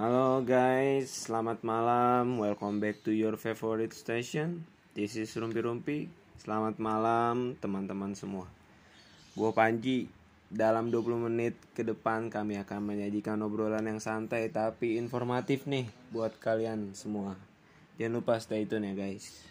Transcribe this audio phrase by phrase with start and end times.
[0.00, 2.40] Halo guys, selamat malam.
[2.40, 4.64] Welcome back to your favorite station.
[4.96, 5.98] This is Rumpi Rumpi.
[6.40, 8.48] Selamat malam teman-teman semua.
[9.36, 10.08] Gue Panji.
[10.48, 15.84] Dalam 20 menit ke depan kami akan menyajikan obrolan yang santai tapi informatif nih
[16.16, 17.36] buat kalian semua.
[18.00, 19.44] Jangan lupa stay tune ya guys.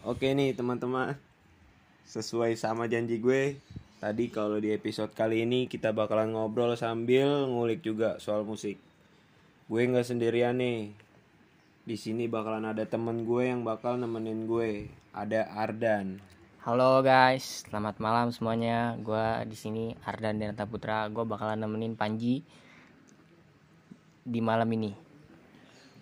[0.00, 1.12] Oke nih teman-teman.
[2.08, 3.60] Sesuai sama janji gue,
[4.04, 8.76] Tadi kalau di episode kali ini kita bakalan ngobrol sambil ngulik juga soal musik.
[9.64, 10.92] Gue nggak sendirian nih.
[11.88, 14.92] Di sini bakalan ada temen gue yang bakal nemenin gue.
[15.16, 16.20] Ada Ardan.
[16.68, 18.92] Halo guys, selamat malam semuanya.
[19.00, 21.08] Gua di sini Ardan Denata Putra.
[21.08, 22.44] Gue bakalan nemenin Panji
[24.20, 24.92] di malam ini.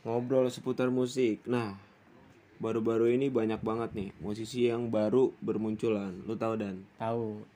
[0.03, 1.47] Ngobrol seputar musik.
[1.47, 1.79] Nah,
[2.59, 6.27] baru-baru ini banyak banget nih musisi yang baru bermunculan.
[6.27, 6.83] Lu tahu dan?
[6.99, 7.52] Tahu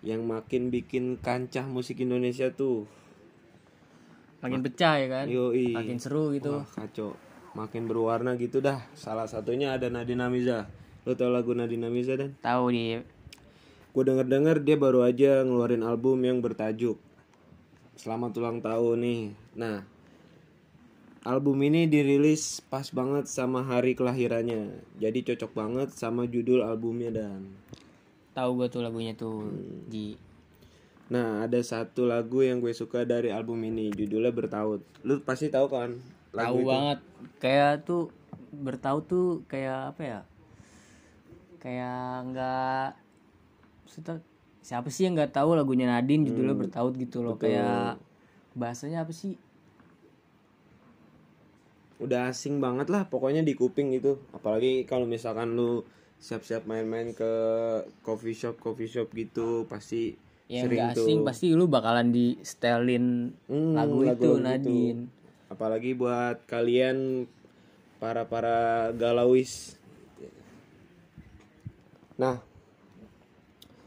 [0.00, 2.88] Yang makin bikin kancah musik Indonesia tuh.
[4.40, 5.26] makin pecah ya kan?
[5.28, 5.76] Yoi.
[5.76, 6.64] Makin seru gitu.
[6.64, 7.12] Wah, kacau.
[7.52, 8.80] Makin berwarna gitu dah.
[8.96, 10.64] Salah satunya ada Nadine Amiza.
[11.04, 12.32] Lu tau lagu Nadine Amiza dan?
[12.40, 12.96] Tahu di
[13.90, 16.96] Gue denger-denger dia baru aja ngeluarin album yang bertajuk
[18.00, 19.22] Selamat ulang tahun nih.
[19.60, 19.84] Nah,
[21.20, 24.80] album ini dirilis pas banget sama hari kelahirannya.
[24.96, 27.52] Jadi cocok banget sama judul albumnya dan.
[28.40, 29.52] Tahu gue tuh lagunya tuh
[29.86, 30.16] di
[31.10, 34.78] Nah, ada satu lagu yang gue suka dari album ini, judulnya Bertaut.
[35.02, 35.98] Lu pasti tahu kan?
[36.30, 37.02] tahu banget.
[37.42, 38.14] Kayak tuh
[38.54, 40.20] bertahu tuh kayak apa ya?
[41.58, 42.86] Kayak nggak
[44.62, 47.98] siapa sih yang nggak tahu lagunya Nadine judulnya bertaut gitu loh kayak
[48.54, 49.34] bahasanya apa sih
[52.00, 54.16] Udah asing banget lah pokoknya di kuping gitu.
[54.32, 55.84] Apalagi kalau misalkan lu
[56.20, 57.32] siap-siap main-main ke
[58.04, 60.20] coffee shop coffee shop gitu pasti
[60.52, 61.08] yang sering tuh.
[61.08, 64.44] asing pasti lu bakalan di setelin Hmm, lagu lagu-lagu itu gitu.
[64.44, 65.00] Nadine
[65.48, 67.24] apalagi buat kalian
[67.96, 69.80] para para galauis
[72.20, 72.36] nah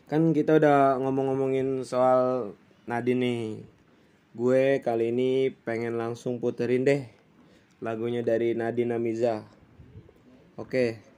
[0.09, 2.53] kan kita udah ngomong-ngomongin soal
[2.89, 3.41] Nadine nih
[4.33, 7.05] gue kali ini pengen langsung puterin deh
[7.77, 9.45] lagunya dari Nadine Amiza
[10.57, 11.12] oke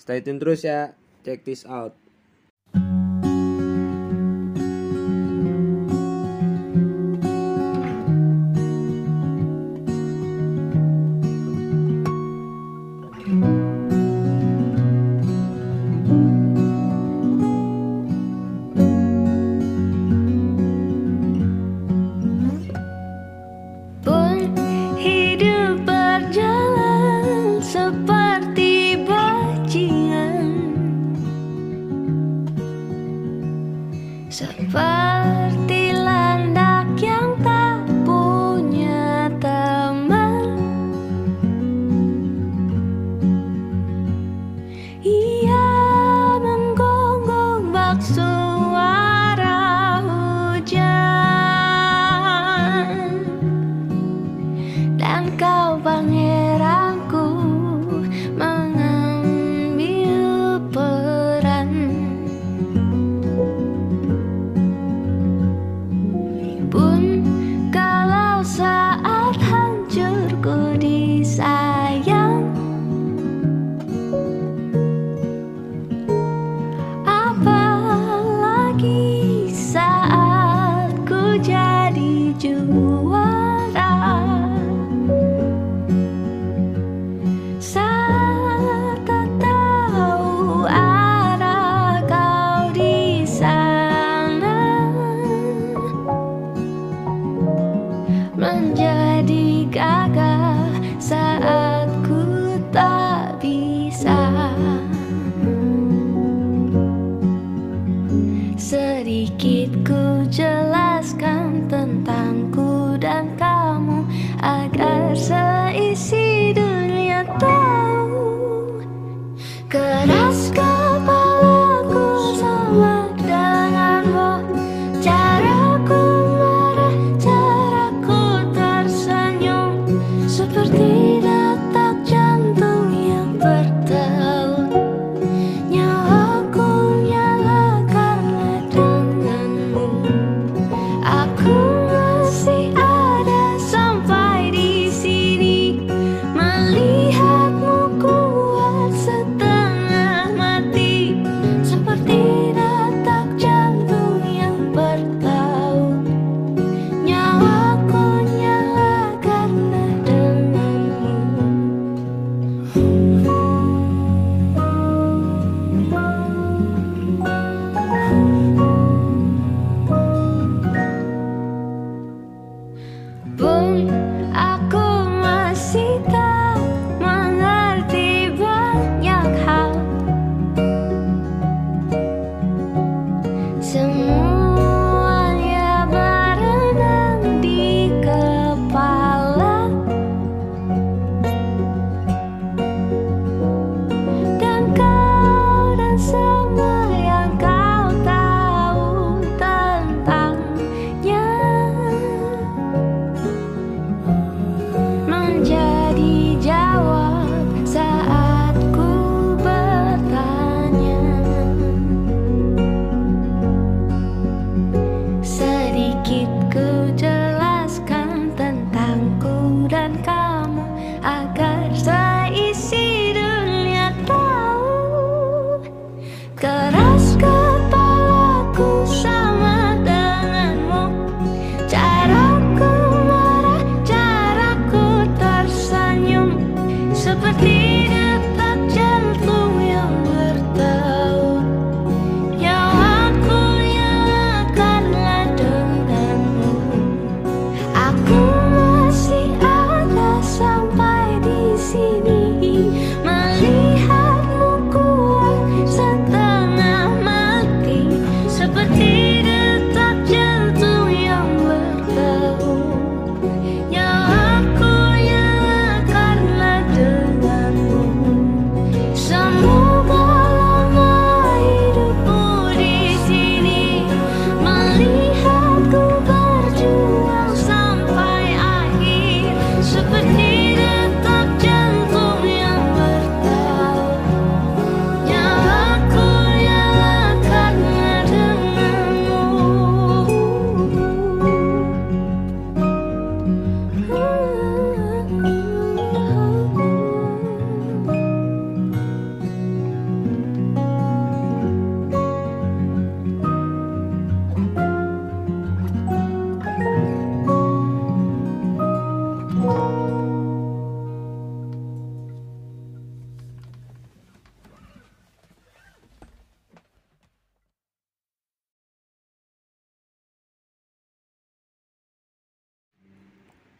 [0.00, 0.96] stay tune terus ya.
[1.20, 1.99] Check this out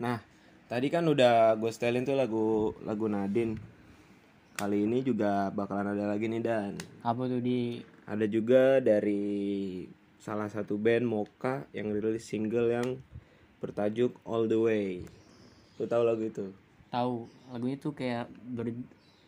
[0.00, 0.18] Nah,
[0.66, 2.46] tadi kan udah gue setelin tuh lagu
[2.82, 3.56] lagu Nadine.
[4.56, 9.84] Kali ini juga bakalan ada lagi nih dan apa tuh di ada juga dari
[10.16, 13.00] salah satu band Mocha yang rilis single yang
[13.56, 15.04] bertajuk All the Way.
[15.76, 16.46] Lu tahu lagu itu?
[16.90, 18.66] tahu lagunya tuh kayak ber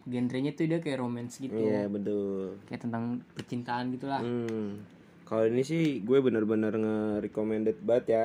[0.03, 2.59] genrenya tuh dia kayak romance gitu Iya betul.
[2.67, 4.83] kayak tentang percintaan gitulah Hmm.
[5.23, 8.25] Kalau ini sih gue bener-bener nge-recommended banget ya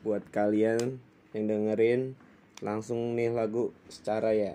[0.00, 0.96] buat kalian
[1.32, 2.12] yang dengerin
[2.60, 4.54] langsung nih lagu secara ya.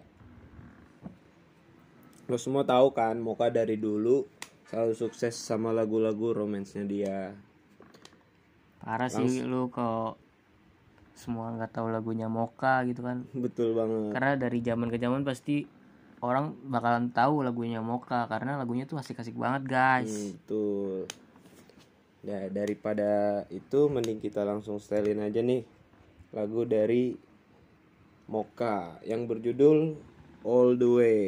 [2.27, 4.27] Lo semua tahu kan Mocha dari dulu
[4.67, 7.19] selalu sukses sama lagu-lagu romansnya dia.
[8.77, 10.15] parah sih lu kalau
[11.11, 14.15] semua nggak tahu lagunya Moka gitu kan Betul banget.
[14.15, 15.67] karena dari zaman ke zaman pasti
[16.23, 21.03] orang bakalan tahu lagunya Moka karena lagunya tuh asik-asik banget guys Hmm, betul.
[22.23, 25.67] Ya daripada itu mending kita langsung setelin aja nih
[26.37, 27.17] lagu dari
[28.29, 29.97] Mocha yang berjudul
[30.45, 31.25] All the Way.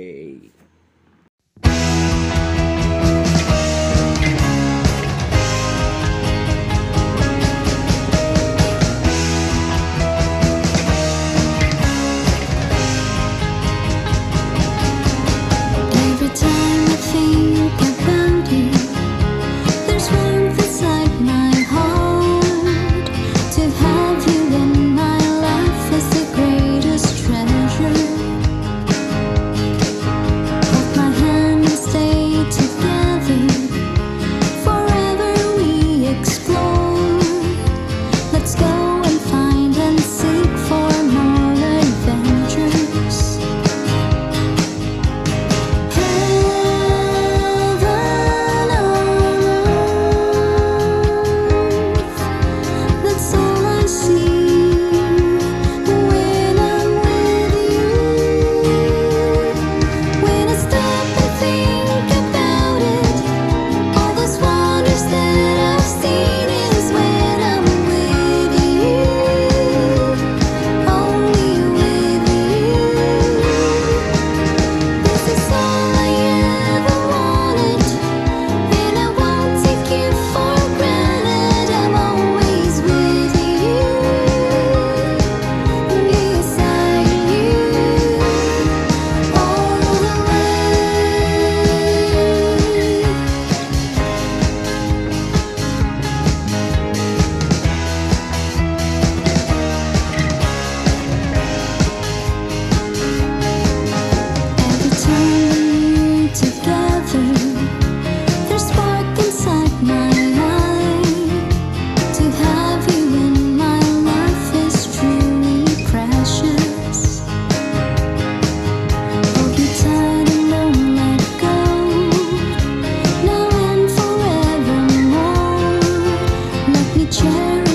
[127.10, 127.68] 却如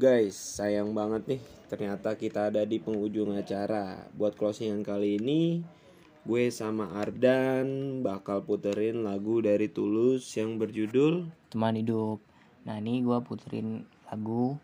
[0.00, 1.42] guys, sayang banget nih.
[1.68, 4.08] Ternyata kita ada di penghujung acara.
[4.16, 5.60] Buat closingan kali ini,
[6.24, 12.20] gue sama Ardan bakal puterin lagu dari Tulus yang berjudul teman hidup
[12.60, 14.60] nah ini gue puterin lagu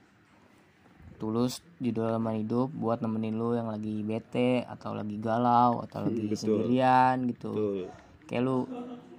[1.17, 6.29] tulus judul teman hidup buat nemenin lu yang lagi bete atau lagi galau atau lagi
[6.29, 6.37] betul.
[6.37, 7.89] sendirian gitu Betul.
[8.29, 8.69] kayak lu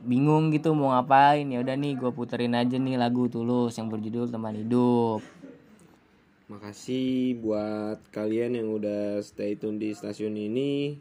[0.06, 4.30] bingung gitu mau ngapain ya udah nih gue puterin aja nih lagu tulus yang berjudul
[4.30, 5.26] teman hidup
[6.48, 10.96] Makasih buat kalian yang udah stay tune di stasiun ini.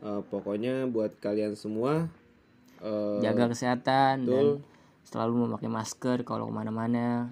[0.00, 2.08] Eh, pokoknya buat kalian semua
[2.80, 4.64] eh, jaga kesehatan dan betul.
[5.04, 7.28] selalu memakai masker kalau ke mana-mana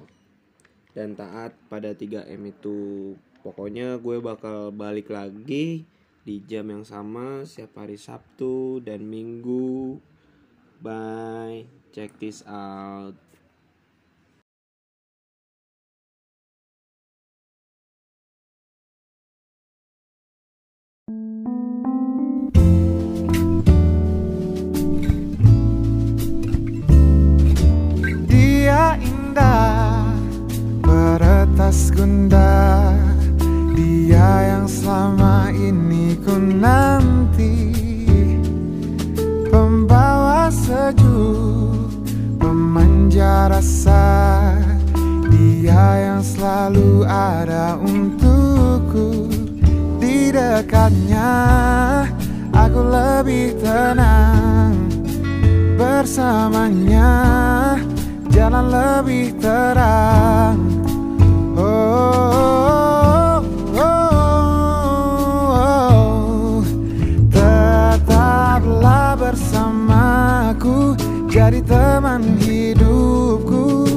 [0.98, 3.14] dan taat pada 3M itu.
[3.46, 5.86] Pokoknya gue bakal balik lagi
[6.26, 10.02] di jam yang sama setiap hari Sabtu dan Minggu.
[10.82, 11.70] Bye.
[11.94, 13.14] Check this out.
[31.68, 32.96] Gunda
[33.76, 37.76] Dia yang selama ini ku nanti.
[39.52, 41.92] Pembawa sejuk
[42.40, 44.56] Pemanja rasa
[45.28, 49.28] Dia yang selalu ada untukku.
[50.00, 51.36] Di dekatnya
[52.56, 54.72] Aku lebih tenang
[55.76, 57.12] bersamanya.
[58.32, 60.77] Jalan lebih terang
[71.48, 73.88] jadi teman hidupku.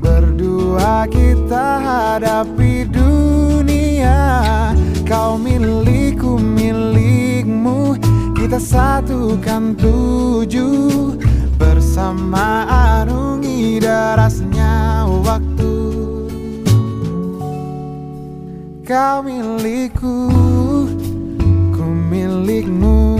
[0.00, 4.72] Berdua kita hadapi dunia.
[5.04, 8.00] Kau milikku milikmu.
[8.32, 11.20] Kita satukan tujuh.
[11.60, 15.65] Bersama arungi derasnya waktu
[18.86, 20.30] kau milikku
[21.74, 23.18] ku milikmu.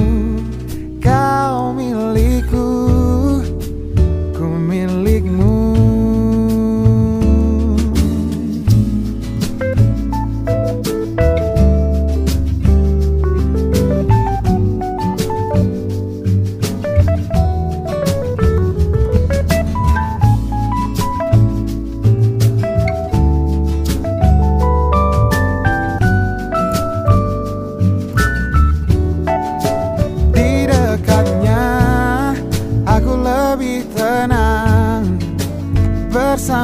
[1.02, 2.95] Kau milikku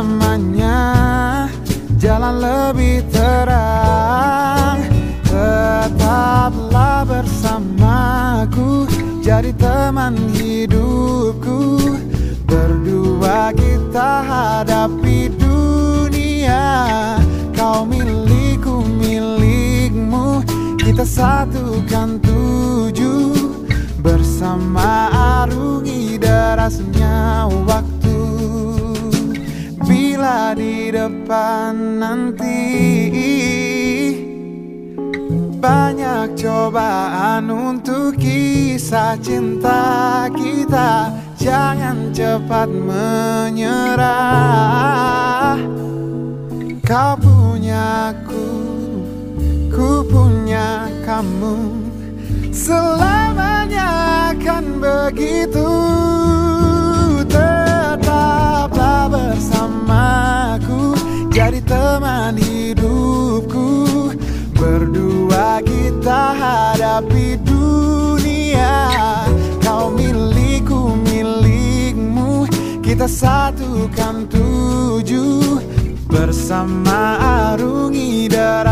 [0.02, 1.46] Bersamanya
[1.94, 4.82] jalan lebih terang.
[5.22, 8.90] Tetaplah bersamaku
[9.22, 11.78] Jadi teman hidupku.
[12.50, 16.66] Berdua kita hadapi dunia.
[17.54, 20.42] Kau milikku milikmu.
[20.82, 23.54] Kita satukan tujuh.
[24.02, 25.14] Bersama
[25.46, 27.91] arungi derasnya waktu
[30.52, 32.60] Di depan nanti.
[35.60, 41.08] Banyak cobaan untuk kisah cinta kita.
[41.40, 44.06] Jangan cepat menyerah.
[46.84, 48.48] Kau punya aku,
[49.72, 51.80] ku punya kamu.
[52.52, 53.88] Selamanya
[54.36, 55.72] akan begitu
[59.92, 60.96] bersamaku
[61.32, 64.12] Jadi teman hidupku.
[64.52, 68.92] Berdua kita hadapi dunia.
[69.64, 72.44] Kau milikku milikmu.
[72.84, 75.56] Kita satukan tujuh.
[76.04, 77.16] Bersama
[77.48, 78.71] arungi derasnya